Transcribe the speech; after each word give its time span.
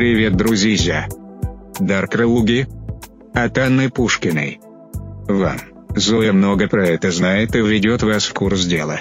Привет, 0.00 0.34
друзья! 0.34 1.08
Дарк 1.78 2.14
Луги 2.24 2.66
от 3.34 3.58
Анны 3.58 3.90
Пушкиной. 3.90 4.58
Вам, 5.28 5.58
Зоя 5.94 6.32
много 6.32 6.68
про 6.68 6.86
это 6.86 7.10
знает 7.10 7.54
и 7.54 7.58
введет 7.58 8.02
вас 8.02 8.24
в 8.24 8.32
курс 8.32 8.64
дела. 8.64 9.00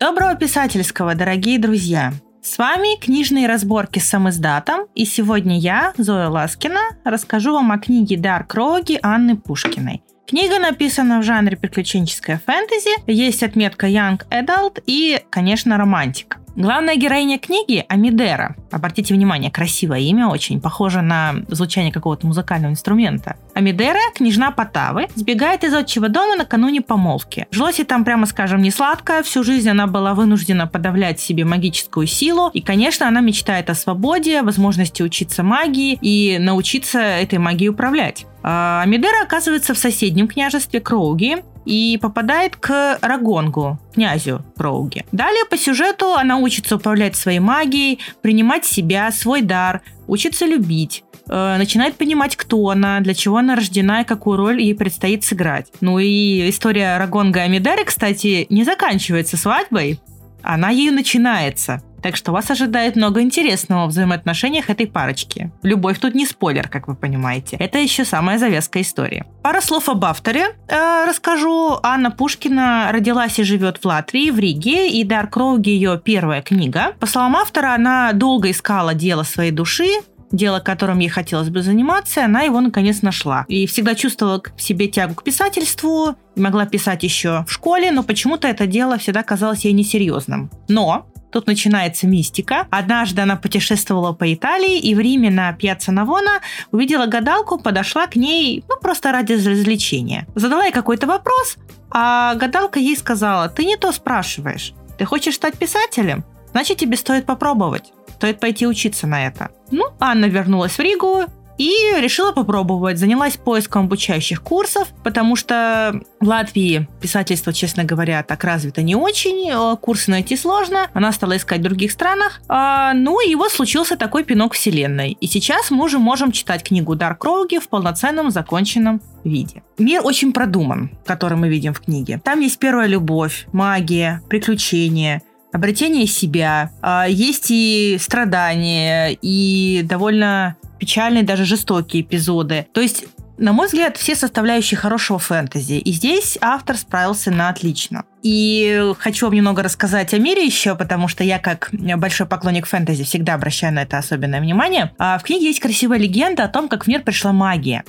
Доброго 0.00 0.36
писательского, 0.36 1.14
дорогие 1.14 1.58
друзья! 1.58 2.14
С 2.40 2.56
вами 2.56 2.98
книжные 2.98 3.46
разборки 3.46 3.98
с 3.98 4.08
самоиздатом, 4.08 4.86
и 4.94 5.04
сегодня 5.04 5.58
я, 5.58 5.92
Зоя 5.98 6.30
Ласкина, 6.30 6.80
расскажу 7.04 7.52
вам 7.52 7.72
о 7.72 7.78
книге 7.78 8.16
Дарк 8.16 8.54
Роги 8.54 8.98
Анны 9.02 9.36
Пушкиной. 9.36 10.02
Книга 10.26 10.58
написана 10.58 11.20
в 11.20 11.24
жанре 11.24 11.58
приключенческое 11.58 12.40
фэнтези, 12.46 13.02
есть 13.06 13.42
отметка 13.42 13.86
Young 13.86 14.22
Adult 14.30 14.82
и, 14.86 15.20
конечно, 15.28 15.76
романтика. 15.76 16.39
Главная 16.56 16.96
героиня 16.96 17.38
книги– 17.38 17.84
Амидера. 17.88 18.56
Обратите 18.72 19.14
внимание, 19.14 19.50
красивое 19.50 20.00
имя 20.00 20.28
очень, 20.28 20.60
похоже 20.60 21.00
на 21.00 21.36
звучание 21.48 21.92
какого-то 21.92 22.26
музыкального 22.26 22.72
инструмента. 22.72 23.36
Амидера, 23.54 24.00
княжна 24.14 24.50
Потавы, 24.50 25.08
сбегает 25.14 25.64
из 25.64 25.72
отчего 25.72 26.08
дома 26.08 26.36
накануне 26.36 26.80
помолвки. 26.80 27.46
Жилось 27.50 27.78
ей 27.78 27.84
там, 27.84 28.04
прямо 28.04 28.26
скажем, 28.26 28.62
не 28.62 28.70
сладко, 28.70 29.22
всю 29.22 29.44
жизнь 29.44 29.68
она 29.68 29.86
была 29.86 30.14
вынуждена 30.14 30.66
подавлять 30.66 31.20
себе 31.20 31.44
магическую 31.44 32.06
силу, 32.06 32.50
и, 32.52 32.60
конечно, 32.60 33.06
она 33.06 33.20
мечтает 33.20 33.70
о 33.70 33.74
свободе, 33.74 34.42
возможности 34.42 35.02
учиться 35.02 35.42
магии 35.42 35.98
и 36.02 36.38
научиться 36.38 36.98
этой 36.98 37.38
магией 37.38 37.70
управлять. 37.70 38.26
А 38.42 38.82
Амидера 38.82 39.22
оказывается 39.22 39.74
в 39.74 39.78
соседнем 39.78 40.26
княжестве 40.26 40.80
Кроуги, 40.80 41.44
и 41.70 41.98
попадает 41.98 42.56
к 42.56 42.98
Рагонгу, 43.00 43.78
князю 43.94 44.44
Кроуги. 44.56 45.04
Далее 45.12 45.44
по 45.48 45.56
сюжету 45.56 46.14
она 46.14 46.38
учится 46.38 46.74
управлять 46.74 47.14
своей 47.14 47.38
магией, 47.38 48.00
принимать 48.22 48.64
себя, 48.64 49.12
свой 49.12 49.42
дар, 49.42 49.80
учится 50.08 50.46
любить 50.46 51.04
э, 51.28 51.56
начинает 51.58 51.94
понимать, 51.94 52.34
кто 52.34 52.70
она, 52.70 52.98
для 52.98 53.14
чего 53.14 53.36
она 53.36 53.54
рождена 53.54 54.02
и 54.02 54.04
какую 54.04 54.36
роль 54.36 54.60
ей 54.60 54.74
предстоит 54.74 55.22
сыграть. 55.22 55.68
Ну 55.80 56.00
и 56.00 56.50
история 56.50 56.98
Рагонга 56.98 57.38
и 57.38 57.42
Амидары, 57.44 57.84
кстати, 57.84 58.48
не 58.50 58.64
заканчивается 58.64 59.36
свадьбой, 59.36 60.00
она 60.42 60.70
ею 60.70 60.92
начинается. 60.92 61.82
Так 62.02 62.16
что 62.16 62.32
вас 62.32 62.50
ожидает 62.50 62.96
много 62.96 63.20
интересного 63.20 63.86
в 63.86 63.90
взаимоотношениях 63.90 64.70
этой 64.70 64.86
парочки. 64.86 65.52
Любовь 65.62 65.98
тут 65.98 66.14
не 66.14 66.26
спойлер, 66.26 66.68
как 66.68 66.88
вы 66.88 66.94
понимаете. 66.94 67.56
Это 67.56 67.78
еще 67.78 68.04
самая 68.04 68.38
завязка 68.38 68.80
истории. 68.80 69.24
Пара 69.42 69.60
слов 69.60 69.88
об 69.88 70.04
авторе 70.04 70.56
э, 70.68 71.04
расскажу. 71.06 71.78
Анна 71.82 72.10
Пушкина 72.10 72.90
родилась 72.92 73.38
и 73.38 73.44
живет 73.44 73.78
в 73.78 73.84
Латвии, 73.84 74.30
в 74.30 74.38
Риге, 74.38 74.90
и 74.90 75.04
Дарк 75.04 75.36
Роуги 75.36 75.70
ее 75.70 76.00
первая 76.02 76.42
книга. 76.42 76.94
По 77.00 77.06
словам 77.06 77.36
автора, 77.36 77.74
она 77.74 78.12
долго 78.12 78.50
искала 78.50 78.94
дело 78.94 79.22
своей 79.22 79.50
души, 79.50 79.88
дело, 80.32 80.60
которым 80.60 80.98
ей 81.00 81.08
хотелось 81.08 81.50
бы 81.50 81.62
заниматься, 81.62 82.24
она 82.24 82.42
его 82.42 82.60
наконец 82.60 83.02
нашла. 83.02 83.44
И 83.48 83.66
всегда 83.66 83.94
чувствовала 83.94 84.42
в 84.56 84.62
себе 84.62 84.88
тягу 84.88 85.14
к 85.14 85.24
писательству, 85.24 86.16
могла 86.36 86.66
писать 86.66 87.02
еще 87.02 87.44
в 87.46 87.52
школе, 87.52 87.90
но 87.90 88.02
почему-то 88.02 88.48
это 88.48 88.66
дело 88.66 88.98
всегда 88.98 89.22
казалось 89.22 89.64
ей 89.64 89.72
несерьезным. 89.72 90.50
Но 90.68 91.06
Тут 91.30 91.46
начинается 91.46 92.06
мистика. 92.06 92.66
Однажды 92.70 93.22
она 93.22 93.36
путешествовала 93.36 94.12
по 94.12 94.32
Италии 94.32 94.78
и 94.78 94.94
в 94.94 95.00
Риме 95.00 95.30
на 95.30 95.52
Пьяцца 95.52 95.92
Навона 95.92 96.40
увидела 96.72 97.06
гадалку, 97.06 97.58
подошла 97.58 98.06
к 98.06 98.16
ней, 98.16 98.64
ну, 98.68 98.76
просто 98.80 99.12
ради 99.12 99.34
развлечения. 99.34 100.26
Задала 100.34 100.64
ей 100.64 100.72
какой-то 100.72 101.06
вопрос, 101.06 101.56
а 101.90 102.34
гадалка 102.34 102.78
ей 102.78 102.96
сказала, 102.96 103.48
ты 103.48 103.64
не 103.64 103.76
то 103.76 103.92
спрашиваешь. 103.92 104.72
Ты 104.98 105.04
хочешь 105.04 105.34
стать 105.34 105.56
писателем? 105.56 106.24
Значит, 106.52 106.78
тебе 106.78 106.96
стоит 106.96 107.26
попробовать. 107.26 107.92
Стоит 108.16 108.40
пойти 108.40 108.66
учиться 108.66 109.06
на 109.06 109.26
это. 109.26 109.50
Ну, 109.70 109.84
Анна 109.98 110.26
вернулась 110.26 110.72
в 110.72 110.80
Ригу, 110.80 111.24
и 111.60 112.00
решила 112.00 112.32
попробовать. 112.32 112.96
Занялась 112.96 113.36
поиском 113.36 113.84
обучающих 113.84 114.42
курсов, 114.42 114.88
потому 115.04 115.36
что 115.36 116.00
в 116.18 116.26
Латвии 116.26 116.88
писательство, 117.02 117.52
честно 117.52 117.84
говоря, 117.84 118.22
так 118.22 118.44
развито 118.44 118.80
не 118.80 118.96
очень, 118.96 119.50
э, 119.50 119.76
курсы 119.76 120.10
найти 120.10 120.38
сложно. 120.38 120.88
Она 120.94 121.12
стала 121.12 121.36
искать 121.36 121.58
в 121.60 121.64
других 121.64 121.92
странах. 121.92 122.40
А, 122.48 122.94
ну 122.94 123.20
и 123.20 123.34
вот 123.34 123.52
случился 123.52 123.98
такой 123.98 124.24
пинок 124.24 124.54
вселенной. 124.54 125.18
И 125.20 125.26
сейчас 125.26 125.70
мы 125.70 125.84
уже 125.84 125.98
можем 125.98 126.32
читать 126.32 126.62
книгу 126.62 126.96
Дарк 126.96 127.22
Роуги 127.24 127.58
в 127.58 127.68
полноценном 127.68 128.30
законченном 128.30 129.02
виде. 129.24 129.62
Мир 129.76 130.00
очень 130.02 130.32
продуман, 130.32 130.90
который 131.04 131.36
мы 131.36 131.50
видим 131.50 131.74
в 131.74 131.80
книге. 131.80 132.22
Там 132.24 132.40
есть 132.40 132.58
первая 132.58 132.86
любовь, 132.86 133.46
магия, 133.52 134.22
приключения, 134.30 135.20
обретение 135.52 136.06
себя, 136.06 136.70
а, 136.80 137.06
есть 137.06 137.50
и 137.50 137.98
страдания, 138.00 139.10
и 139.20 139.82
довольно 139.84 140.56
печальные, 140.80 141.22
даже 141.22 141.44
жестокие 141.44 142.02
эпизоды. 142.02 142.66
То 142.72 142.80
есть 142.80 143.04
на 143.40 143.54
мой 143.54 143.68
взгляд, 143.68 143.96
все 143.96 144.14
составляющие 144.14 144.76
хорошего 144.76 145.18
фэнтези. 145.18 145.72
И 145.72 145.92
здесь 145.92 146.36
автор 146.42 146.76
справился 146.76 147.30
на 147.30 147.48
отлично. 147.48 148.04
И 148.22 148.92
хочу 148.98 149.26
вам 149.26 149.34
немного 149.34 149.62
рассказать 149.62 150.12
о 150.12 150.18
мире 150.18 150.44
еще, 150.44 150.76
потому 150.76 151.08
что 151.08 151.24
я, 151.24 151.38
как 151.38 151.70
большой 151.72 152.26
поклонник 152.26 152.66
фэнтези, 152.66 153.02
всегда 153.02 153.34
обращаю 153.34 153.72
на 153.72 153.82
это 153.82 153.96
особенное 153.96 154.42
внимание. 154.42 154.92
А 154.98 155.18
в 155.18 155.22
книге 155.22 155.46
есть 155.46 155.60
красивая 155.60 155.96
легенда 155.96 156.44
о 156.44 156.48
том, 156.48 156.68
как 156.68 156.84
в 156.84 156.86
мир 156.86 157.02
пришла 157.02 157.32
магия 157.32 157.82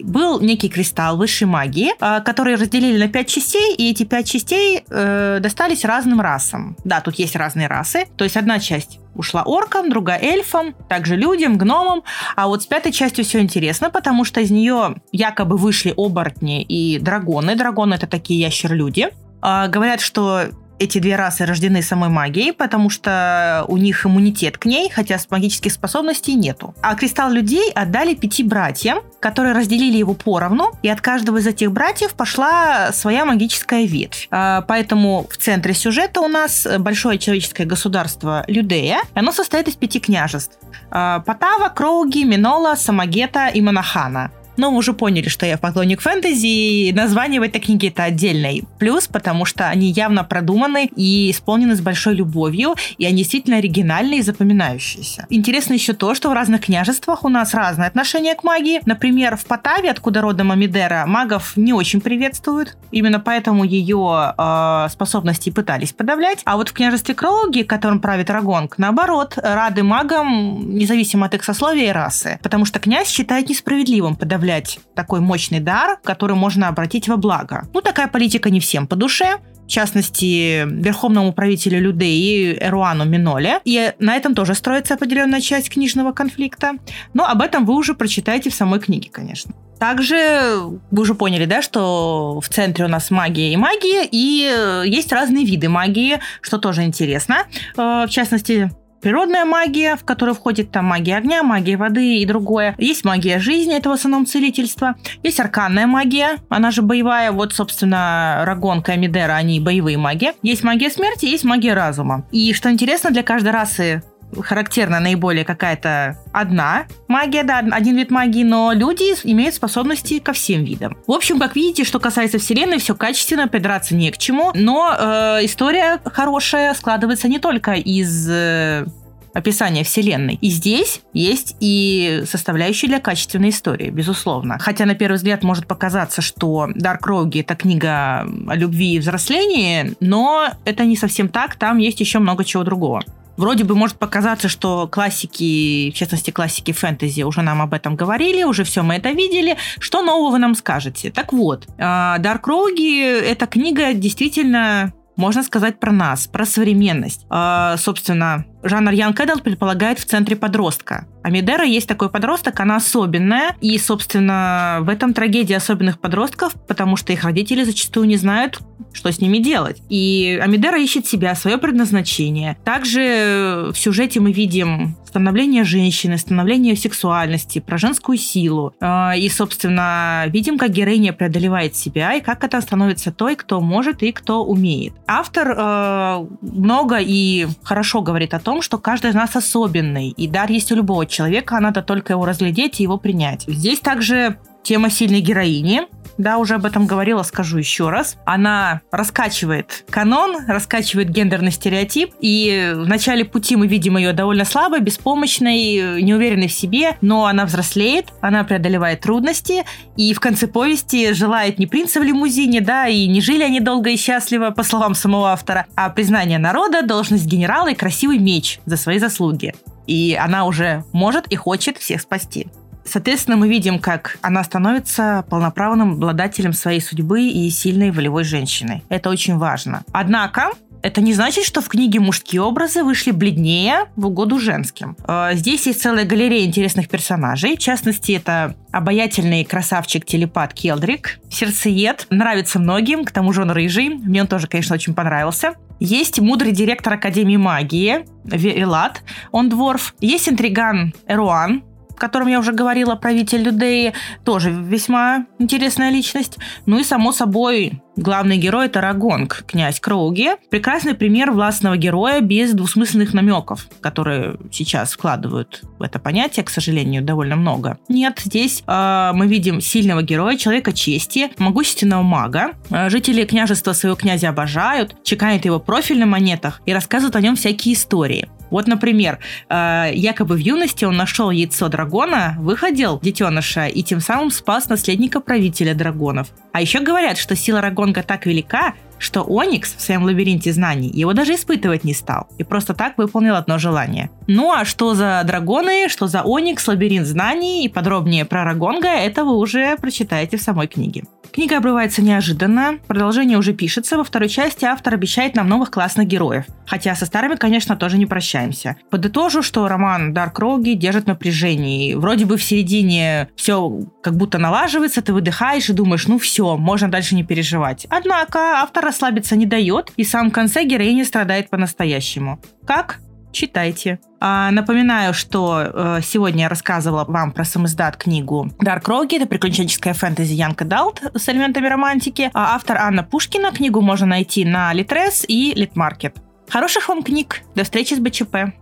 был 0.00 0.40
некий 0.40 0.68
кристалл 0.68 1.16
высшей 1.16 1.46
магии, 1.46 1.92
а, 2.00 2.20
который 2.20 2.54
разделили 2.56 2.98
на 2.98 3.08
пять 3.08 3.28
частей, 3.28 3.74
и 3.74 3.90
эти 3.90 4.04
пять 4.04 4.28
частей 4.28 4.84
э, 4.88 5.38
достались 5.40 5.84
разным 5.84 6.20
расам. 6.20 6.76
Да, 6.84 7.00
тут 7.00 7.16
есть 7.16 7.36
разные 7.36 7.66
расы. 7.66 8.06
То 8.16 8.24
есть 8.24 8.36
одна 8.36 8.58
часть 8.58 9.00
ушла 9.14 9.42
оркам, 9.42 9.90
другая 9.90 10.20
эльфам, 10.20 10.74
также 10.88 11.16
людям, 11.16 11.58
гномам. 11.58 12.04
А 12.36 12.46
вот 12.46 12.62
с 12.62 12.66
пятой 12.66 12.92
частью 12.92 13.24
все 13.24 13.40
интересно, 13.40 13.90
потому 13.90 14.24
что 14.24 14.40
из 14.40 14.50
нее 14.50 14.96
якобы 15.12 15.56
вышли 15.56 15.92
оборотни 15.96 16.62
и 16.62 16.98
драгоны. 16.98 17.56
Драгоны 17.56 17.94
это 17.94 18.06
такие 18.06 18.40
ящер-люди. 18.40 19.10
А, 19.40 19.68
говорят, 19.68 20.00
что 20.00 20.50
эти 20.78 20.98
две 20.98 21.16
расы 21.16 21.44
рождены 21.44 21.82
самой 21.82 22.08
магией, 22.08 22.52
потому 22.52 22.90
что 22.90 23.64
у 23.68 23.76
них 23.76 24.06
иммунитет 24.06 24.58
к 24.58 24.64
ней, 24.64 24.90
хотя 24.90 25.18
с 25.18 25.30
магических 25.30 25.72
способностей 25.72 26.34
нету. 26.34 26.74
А 26.82 26.94
кристалл 26.94 27.30
людей 27.30 27.70
отдали 27.72 28.14
пяти 28.14 28.42
братьям, 28.42 29.00
которые 29.20 29.54
разделили 29.54 29.96
его 29.96 30.14
поровну, 30.14 30.72
и 30.82 30.88
от 30.88 31.00
каждого 31.00 31.38
из 31.38 31.46
этих 31.46 31.72
братьев 31.72 32.14
пошла 32.14 32.92
своя 32.92 33.24
магическая 33.24 33.84
ветвь. 33.84 34.28
А, 34.30 34.62
поэтому 34.62 35.26
в 35.30 35.36
центре 35.36 35.74
сюжета 35.74 36.20
у 36.20 36.28
нас 36.28 36.66
большое 36.78 37.18
человеческое 37.18 37.64
государство 37.64 38.44
Людея. 38.46 39.00
Оно 39.14 39.32
состоит 39.32 39.68
из 39.68 39.74
пяти 39.74 40.00
княжеств. 40.00 40.58
А, 40.90 41.20
Потава, 41.20 41.68
Кроуги, 41.68 42.24
Минола, 42.24 42.74
Самагета 42.76 43.48
и 43.48 43.60
Монахана. 43.60 44.30
Но 44.58 44.72
уже 44.72 44.92
поняли, 44.92 45.28
что 45.28 45.46
я 45.46 45.56
поклонник 45.56 46.00
фэнтези, 46.00 46.46
и 46.46 46.92
название 46.92 47.40
в 47.40 47.44
этой 47.44 47.60
книге 47.60 47.88
это 47.88 48.02
отдельный 48.02 48.64
плюс, 48.80 49.06
потому 49.06 49.44
что 49.44 49.68
они 49.68 49.92
явно 49.92 50.24
продуманы 50.24 50.90
и 50.96 51.30
исполнены 51.30 51.76
с 51.76 51.80
большой 51.80 52.16
любовью, 52.16 52.74
и 52.98 53.06
они 53.06 53.18
действительно 53.18 53.58
оригинальные 53.58 54.18
и 54.18 54.22
запоминающиеся. 54.22 55.26
Интересно 55.30 55.74
еще 55.74 55.92
то, 55.92 56.14
что 56.16 56.28
в 56.28 56.32
разных 56.32 56.62
княжествах 56.62 57.24
у 57.24 57.28
нас 57.28 57.54
разное 57.54 57.86
отношение 57.86 58.34
к 58.34 58.42
магии. 58.42 58.80
Например, 58.84 59.36
в 59.36 59.46
Потаве, 59.46 59.92
откуда 59.92 60.22
родом 60.22 60.50
Амидера, 60.50 61.04
магов 61.06 61.56
не 61.56 61.72
очень 61.72 62.00
приветствуют. 62.00 62.76
Именно 62.90 63.20
поэтому 63.20 63.62
ее 63.62 64.34
э, 64.36 64.88
способности 64.90 65.50
пытались 65.50 65.92
подавлять. 65.92 66.40
А 66.44 66.56
вот 66.56 66.70
в 66.70 66.72
княжестве 66.72 67.14
Кроуги, 67.14 67.62
которым 67.62 68.00
правит 68.00 68.28
Рагонг, 68.28 68.76
наоборот, 68.76 69.34
рады 69.36 69.84
магам, 69.84 70.76
независимо 70.76 71.26
от 71.26 71.34
их 71.34 71.44
сословия 71.44 71.90
и 71.90 71.92
расы. 71.92 72.40
Потому 72.42 72.64
что 72.64 72.80
князь 72.80 73.08
считает 73.08 73.48
несправедливым 73.48 74.16
подавлять 74.16 74.47
проявлять 74.48 74.78
такой 74.94 75.20
мощный 75.20 75.60
дар, 75.60 75.98
который 76.02 76.34
можно 76.34 76.68
обратить 76.68 77.08
во 77.08 77.16
благо. 77.16 77.68
Ну, 77.74 77.80
такая 77.80 78.08
политика 78.08 78.50
не 78.50 78.60
всем 78.60 78.86
по 78.86 78.96
душе, 78.96 79.36
в 79.66 79.70
частности, 79.70 80.64
верховному 80.66 81.32
правителю 81.32 81.80
Людеи 81.80 82.56
Эруану 82.58 83.04
Миноле. 83.04 83.60
И 83.66 83.92
на 83.98 84.16
этом 84.16 84.34
тоже 84.34 84.54
строится 84.54 84.94
определенная 84.94 85.42
часть 85.42 85.68
книжного 85.68 86.12
конфликта. 86.12 86.72
Но 87.12 87.26
об 87.26 87.42
этом 87.42 87.66
вы 87.66 87.74
уже 87.74 87.94
прочитаете 87.94 88.48
в 88.48 88.54
самой 88.54 88.80
книге, 88.80 89.10
конечно. 89.12 89.52
Также 89.78 90.80
вы 90.90 91.02
уже 91.02 91.14
поняли, 91.14 91.44
да, 91.44 91.60
что 91.60 92.40
в 92.40 92.48
центре 92.48 92.86
у 92.86 92.88
нас 92.88 93.10
магия 93.10 93.52
и 93.52 93.56
магия, 93.56 94.08
и 94.10 94.88
есть 94.90 95.12
разные 95.12 95.44
виды 95.44 95.68
магии, 95.68 96.18
что 96.40 96.58
тоже 96.58 96.82
интересно. 96.82 97.44
Э, 97.76 98.06
в 98.06 98.08
частности, 98.08 98.70
природная 99.00 99.44
магия, 99.44 99.96
в 99.96 100.04
которую 100.04 100.34
входит 100.34 100.70
там 100.70 100.86
магия 100.86 101.16
огня, 101.16 101.42
магия 101.42 101.76
воды 101.76 102.18
и 102.18 102.26
другое. 102.26 102.74
Есть 102.78 103.04
магия 103.04 103.38
жизни, 103.38 103.76
это 103.76 103.88
в 103.88 103.92
основном 103.92 104.26
целительство. 104.26 104.96
Есть 105.22 105.40
арканная 105.40 105.86
магия, 105.86 106.38
она 106.48 106.70
же 106.70 106.82
боевая. 106.82 107.32
Вот, 107.32 107.52
собственно, 107.52 108.42
Рагонка 108.44 108.92
и 108.92 108.98
Мидера, 108.98 109.32
они 109.32 109.60
боевые 109.60 109.98
маги. 109.98 110.32
Есть 110.42 110.64
магия 110.64 110.90
смерти, 110.90 111.26
есть 111.26 111.44
магия 111.44 111.74
разума. 111.74 112.26
И 112.30 112.52
что 112.52 112.70
интересно, 112.70 113.10
для 113.10 113.22
каждой 113.22 113.52
расы 113.52 114.02
характерна 114.40 115.00
наиболее 115.00 115.44
какая-то 115.44 116.18
одна 116.32 116.86
магия, 117.08 117.42
да, 117.42 117.58
один 117.58 117.96
вид 117.96 118.10
магии, 118.10 118.44
но 118.44 118.72
люди 118.72 119.14
имеют 119.24 119.54
способности 119.54 120.18
ко 120.18 120.32
всем 120.32 120.64
видам. 120.64 120.96
В 121.06 121.12
общем, 121.12 121.38
как 121.38 121.56
видите, 121.56 121.84
что 121.84 122.00
касается 122.00 122.38
Вселенной, 122.38 122.78
все 122.78 122.94
качественно, 122.94 123.48
придраться 123.48 123.94
не 123.94 124.10
к 124.10 124.18
чему, 124.18 124.52
но 124.54 124.94
э, 124.98 125.44
история 125.44 126.00
хорошая 126.04 126.74
складывается 126.74 127.28
не 127.28 127.38
только 127.38 127.72
из 127.72 128.28
э, 128.30 128.86
описание 129.34 129.84
вселенной. 129.84 130.38
И 130.40 130.50
здесь 130.50 131.00
есть 131.12 131.56
и 131.60 132.22
составляющие 132.26 132.88
для 132.88 133.00
качественной 133.00 133.50
истории, 133.50 133.90
безусловно. 133.90 134.58
Хотя 134.58 134.84
на 134.84 134.94
первый 134.94 135.16
взгляд 135.16 135.42
может 135.42 135.66
показаться, 135.66 136.20
что 136.22 136.68
Dark 136.74 137.00
Rogue 137.06 137.40
это 137.40 137.54
книга 137.54 138.20
о 138.20 138.54
любви 138.54 138.94
и 138.94 138.98
взрослении, 138.98 139.94
но 140.00 140.48
это 140.64 140.84
не 140.84 140.96
совсем 140.96 141.28
так, 141.28 141.56
там 141.56 141.78
есть 141.78 142.00
еще 142.00 142.18
много 142.18 142.44
чего 142.44 142.64
другого. 142.64 143.02
Вроде 143.38 143.62
бы 143.64 143.76
может 143.76 143.98
показаться, 143.98 144.48
что 144.48 144.88
классики, 144.88 145.92
в 145.92 145.94
частности 145.94 146.30
классики 146.32 146.72
фэнтези, 146.72 147.22
уже 147.22 147.42
нам 147.42 147.62
об 147.62 147.72
этом 147.72 147.94
говорили, 147.94 148.42
уже 148.42 148.64
все 148.64 148.82
мы 148.82 148.96
это 148.96 149.10
видели. 149.10 149.56
Что 149.78 150.02
нового 150.02 150.32
вы 150.32 150.38
нам 150.38 150.56
скажете? 150.56 151.12
Так 151.12 151.32
вот, 151.32 151.66
а, 151.78 152.18
Dark 152.18 152.42
Rogue– 152.42 153.20
это 153.22 153.46
книга 153.46 153.94
действительно 153.94 154.92
можно 155.18 155.42
сказать 155.42 155.80
про 155.80 155.90
нас, 155.92 156.28
про 156.28 156.46
современность. 156.46 157.26
Э, 157.28 157.74
собственно, 157.76 158.44
жанр 158.62 158.92
Young 158.92 159.14
Adult 159.14 159.42
предполагает 159.42 159.98
в 159.98 160.04
центре 160.04 160.36
подростка. 160.36 161.06
А 161.22 161.30
Медера 161.30 161.64
есть 161.64 161.88
такой 161.88 162.10
подросток, 162.10 162.58
она 162.60 162.76
особенная. 162.76 163.56
И, 163.60 163.76
собственно, 163.78 164.78
в 164.80 164.88
этом 164.88 165.12
трагедия 165.12 165.56
особенных 165.56 166.00
подростков, 166.00 166.54
потому 166.66 166.96
что 166.96 167.12
их 167.12 167.24
родители 167.24 167.64
зачастую 167.64 168.06
не 168.06 168.16
знают, 168.16 168.60
что 168.92 169.12
с 169.12 169.20
ними 169.20 169.38
делать. 169.38 169.82
И 169.88 170.40
Амидера 170.42 170.80
ищет 170.80 171.06
себя, 171.06 171.34
свое 171.34 171.58
предназначение. 171.58 172.56
Также 172.64 173.70
в 173.72 173.78
сюжете 173.78 174.20
мы 174.20 174.32
видим 174.32 174.96
становление 175.08 175.64
женщины, 175.64 176.18
становление 176.18 176.76
сексуальности, 176.76 177.58
про 177.58 177.78
женскую 177.78 178.18
силу. 178.18 178.74
А, 178.80 179.14
и, 179.16 179.28
собственно, 179.28 180.24
видим, 180.28 180.58
как 180.58 180.70
героиня 180.70 181.12
преодолевает 181.12 181.74
себя 181.74 182.14
и 182.14 182.20
как 182.20 182.44
это 182.44 182.60
становится 182.60 183.10
той, 183.10 183.34
кто 183.36 183.60
может 183.60 184.02
и 184.02 184.12
кто 184.12 184.44
умеет. 184.44 184.92
Автор 185.06 185.54
э, 185.56 186.26
много 186.42 186.98
и 187.00 187.46
хорошо 187.62 188.02
говорит 188.02 188.34
о 188.34 188.38
том, 188.38 188.62
что 188.62 188.78
каждый 188.78 189.10
из 189.10 189.14
нас 189.14 189.34
особенный, 189.34 190.10
и 190.10 190.28
дар 190.28 190.50
есть 190.50 190.70
у 190.72 190.76
любого 190.76 191.06
человека, 191.06 191.58
надо 191.60 191.82
только 191.82 192.12
его 192.12 192.26
разглядеть 192.26 192.80
и 192.80 192.82
его 192.82 192.98
принять. 192.98 193.44
Здесь 193.46 193.80
также 193.80 194.38
тема 194.62 194.90
сильной 194.90 195.20
героини, 195.20 195.82
да, 196.18 196.38
уже 196.38 196.56
об 196.56 196.66
этом 196.66 196.86
говорила, 196.86 197.22
скажу 197.22 197.58
еще 197.58 197.90
раз. 197.90 198.16
Она 198.26 198.82
раскачивает 198.90 199.84
канон, 199.88 200.36
раскачивает 200.46 201.08
гендерный 201.10 201.52
стереотип, 201.52 202.12
и 202.20 202.72
в 202.74 202.86
начале 202.86 203.24
пути 203.24 203.56
мы 203.56 203.68
видим 203.68 203.96
ее 203.96 204.12
довольно 204.12 204.44
слабой, 204.44 204.80
беспомощной, 204.80 206.02
неуверенной 206.02 206.48
в 206.48 206.52
себе, 206.52 206.96
но 207.00 207.26
она 207.26 207.46
взрослеет, 207.46 208.12
она 208.20 208.44
преодолевает 208.44 209.00
трудности, 209.00 209.64
и 209.96 210.12
в 210.12 210.20
конце 210.20 210.48
повести 210.48 211.12
желает 211.12 211.58
не 211.58 211.66
принца 211.66 212.00
в 212.00 212.02
лимузине, 212.02 212.60
да, 212.60 212.88
и 212.88 213.06
не 213.06 213.20
жили 213.20 213.44
они 213.44 213.60
долго 213.60 213.90
и 213.90 213.96
счастливо, 213.96 214.50
по 214.50 214.64
словам 214.64 214.94
самого 214.94 215.30
автора, 215.30 215.66
а 215.76 215.88
признание 215.90 216.38
народа, 216.38 216.82
должность 216.82 217.26
генерала 217.26 217.68
и 217.68 217.74
красивый 217.74 218.18
меч 218.18 218.58
за 218.66 218.76
свои 218.76 218.98
заслуги. 218.98 219.54
И 219.86 220.18
она 220.20 220.44
уже 220.44 220.84
может 220.92 221.26
и 221.28 221.36
хочет 221.36 221.78
всех 221.78 222.02
спасти. 222.02 222.48
Соответственно, 222.88 223.36
мы 223.36 223.48
видим, 223.48 223.78
как 223.78 224.18
она 224.22 224.42
становится 224.42 225.24
полноправным 225.28 225.92
обладателем 225.92 226.52
своей 226.52 226.80
судьбы 226.80 227.22
и 227.28 227.50
сильной 227.50 227.90
волевой 227.90 228.24
женщиной. 228.24 228.82
Это 228.88 229.10
очень 229.10 229.36
важно. 229.36 229.82
Однако, 229.92 230.52
это 230.82 231.00
не 231.00 231.12
значит, 231.12 231.44
что 231.44 231.60
в 231.60 231.68
книге 231.68 232.00
мужские 232.00 232.42
образы 232.42 232.84
вышли 232.84 233.10
бледнее 233.10 233.86
в 233.96 234.06
угоду 234.06 234.38
женским. 234.38 234.96
Э, 235.06 235.30
здесь 235.34 235.66
есть 235.66 235.82
целая 235.82 236.04
галерея 236.04 236.46
интересных 236.46 236.88
персонажей. 236.88 237.56
В 237.56 237.58
частности, 237.58 238.12
это 238.12 238.54
обаятельный 238.70 239.44
красавчик-телепат 239.44 240.54
Келдрик, 240.54 241.18
сердцеед, 241.30 242.06
нравится 242.10 242.58
многим, 242.58 243.04
к 243.04 243.10
тому 243.10 243.32
же 243.32 243.42
он 243.42 243.50
рыжий, 243.50 243.88
мне 243.88 244.22
он 244.22 244.28
тоже, 244.28 244.46
конечно, 244.46 244.74
очень 244.74 244.94
понравился. 244.94 245.54
Есть 245.80 246.20
мудрый 246.20 246.52
директор 246.52 246.94
Академии 246.94 247.36
магии 247.36 248.04
Велат, 248.24 249.02
он 249.30 249.48
дворф. 249.48 249.94
Есть 250.00 250.28
интриган 250.28 250.92
Эруан, 251.06 251.62
котором 251.98 252.28
я 252.28 252.38
уже 252.38 252.52
говорила, 252.52 252.94
правитель 252.94 253.42
Людеи, 253.42 253.92
тоже 254.24 254.50
весьма 254.50 255.26
интересная 255.38 255.90
личность. 255.90 256.38
Ну 256.66 256.78
и, 256.78 256.84
само 256.84 257.12
собой, 257.12 257.80
главный 257.96 258.36
герой– 258.36 258.66
это 258.66 258.80
Рагонг, 258.80 259.44
князь 259.46 259.80
Кроуги. 259.80 260.30
Прекрасный 260.50 260.94
пример 260.94 261.30
властного 261.30 261.76
героя 261.76 262.20
без 262.20 262.52
двусмысленных 262.52 263.14
намеков, 263.14 263.68
которые 263.80 264.36
сейчас 264.50 264.92
вкладывают 264.92 265.62
в 265.78 265.82
это 265.82 265.98
понятие, 265.98 266.44
к 266.44 266.50
сожалению, 266.50 267.02
довольно 267.02 267.36
много. 267.36 267.78
Нет, 267.88 268.20
здесь 268.24 268.62
э, 268.66 269.10
мы 269.14 269.26
видим 269.26 269.60
сильного 269.60 270.02
героя, 270.02 270.36
человека 270.36 270.72
чести, 270.72 271.30
могущественного 271.38 272.02
мага. 272.02 272.52
Э, 272.70 272.88
жители 272.90 273.24
княжества 273.24 273.72
своего 273.72 273.96
князя 273.96 274.30
обожают, 274.30 274.96
чеканят 275.04 275.44
его 275.44 275.58
профиль 275.58 275.98
на 275.98 276.06
монетах 276.06 276.60
и 276.66 276.72
рассказывают 276.72 277.16
о 277.16 277.20
нем 277.20 277.36
всякие 277.36 277.74
истории. 277.74 278.28
Вот, 278.50 278.66
например, 278.66 279.18
э, 279.48 279.90
якобы 279.94 280.34
в 280.34 280.38
юности 280.38 280.84
он 280.84 280.96
нашел 280.96 281.30
яйцо 281.30 281.68
дракона, 281.68 282.36
выходил 282.38 282.98
детеныша 283.00 283.66
и 283.66 283.82
тем 283.82 284.00
самым 284.00 284.30
спас 284.30 284.68
наследника 284.68 285.20
правителя 285.20 285.74
драгонов. 285.74 286.28
А 286.52 286.60
еще 286.60 286.80
говорят, 286.80 287.18
что 287.18 287.36
сила 287.36 287.60
Рагонга 287.60 288.02
так 288.02 288.26
велика, 288.26 288.74
что 288.98 289.24
Оникс 289.26 289.74
в 289.76 289.80
своем 289.80 290.02
лабиринте 290.02 290.52
знаний 290.52 290.90
его 290.92 291.12
даже 291.12 291.34
испытывать 291.34 291.84
не 291.84 291.94
стал 291.94 292.26
и 292.36 292.44
просто 292.44 292.74
так 292.74 292.98
выполнил 292.98 293.36
одно 293.36 293.58
желание. 293.58 294.10
Ну 294.26 294.52
а 294.52 294.64
что 294.64 294.94
за 294.94 295.22
драгоны, 295.24 295.88
что 295.88 296.08
за 296.08 296.22
Оникс, 296.22 296.66
лабиринт 296.66 297.06
знаний 297.06 297.64
и 297.64 297.68
подробнее 297.68 298.24
про 298.24 298.44
Рагонга, 298.44 298.88
это 298.88 299.24
вы 299.24 299.36
уже 299.36 299.76
прочитаете 299.76 300.36
в 300.36 300.42
самой 300.42 300.66
книге. 300.66 301.04
Книга 301.32 301.58
обрывается 301.58 302.02
неожиданно, 302.02 302.78
продолжение 302.86 303.38
уже 303.38 303.52
пишется, 303.52 303.96
во 303.96 304.04
второй 304.04 304.28
части 304.28 304.64
автор 304.64 304.94
обещает 304.94 305.36
нам 305.36 305.48
новых 305.48 305.70
классных 305.70 306.06
героев. 306.06 306.44
Хотя 306.66 306.94
со 306.94 307.06
старыми, 307.06 307.36
конечно, 307.36 307.76
тоже 307.76 307.98
не 307.98 308.06
прощаемся. 308.06 308.76
Подытожу, 308.90 309.42
что 309.42 309.68
роман 309.68 310.12
Dark 310.12 310.34
Rogue 310.34 310.74
держит 310.74 311.06
напряжение. 311.06 311.96
Вроде 311.96 312.24
бы 312.26 312.36
в 312.36 312.42
середине 312.42 313.28
все 313.36 313.80
как 314.02 314.16
будто 314.16 314.38
налаживается, 314.38 315.02
ты 315.02 315.12
выдыхаешь 315.12 315.68
и 315.68 315.72
думаешь, 315.72 316.06
ну 316.06 316.18
все, 316.18 316.56
можно 316.56 316.90
дальше 316.90 317.14
не 317.14 317.24
переживать. 317.24 317.86
Однако 317.90 318.38
автор 318.60 318.84
расслабиться 318.84 319.36
не 319.36 319.46
дает, 319.46 319.92
и 319.96 320.04
сам 320.04 320.30
в 320.30 320.32
конце 320.32 320.64
героиня 320.64 321.04
страдает 321.04 321.50
по-настоящему. 321.50 322.40
Как? 322.66 323.00
Читайте. 323.38 324.00
А, 324.20 324.50
напоминаю, 324.50 325.14
что 325.14 325.60
э, 325.62 326.00
сегодня 326.02 326.42
я 326.42 326.48
рассказывала 326.48 327.04
вам 327.06 327.32
про 327.32 327.44
самоиздат 327.44 327.96
книгу 327.96 328.50
Dark 328.60 328.82
Rogue. 328.84 329.16
Это 329.16 329.26
приключенческая 329.26 329.94
фэнтези 329.94 330.34
Young 330.34 330.56
Adult 330.56 331.16
с 331.16 331.28
элементами 331.28 331.68
романтики. 331.68 332.30
А 332.34 332.56
автор 332.56 332.78
Анна 332.78 333.04
Пушкина. 333.04 333.52
Книгу 333.52 333.80
можно 333.80 334.06
найти 334.06 334.44
на 334.44 334.72
Литрес 334.72 335.24
и 335.28 335.52
Литмаркет. 335.54 336.16
Хороших 336.48 336.88
вам 336.88 337.02
книг. 337.02 337.42
До 337.54 337.62
встречи 337.62 337.94
с 337.94 338.00
БЧП. 338.00 338.57